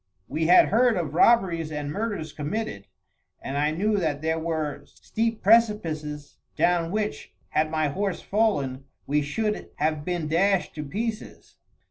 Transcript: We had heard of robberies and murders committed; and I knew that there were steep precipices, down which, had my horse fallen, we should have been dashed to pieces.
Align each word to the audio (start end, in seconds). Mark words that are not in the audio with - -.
We 0.27 0.47
had 0.47 0.69
heard 0.69 0.97
of 0.97 1.13
robberies 1.13 1.71
and 1.71 1.91
murders 1.91 2.33
committed; 2.33 2.87
and 3.39 3.55
I 3.55 3.69
knew 3.69 3.97
that 3.97 4.23
there 4.23 4.39
were 4.39 4.81
steep 4.87 5.43
precipices, 5.43 6.39
down 6.55 6.89
which, 6.89 7.35
had 7.49 7.69
my 7.69 7.87
horse 7.89 8.19
fallen, 8.19 8.85
we 9.05 9.21
should 9.21 9.69
have 9.75 10.03
been 10.03 10.27
dashed 10.27 10.73
to 10.73 10.83
pieces. 10.83 11.57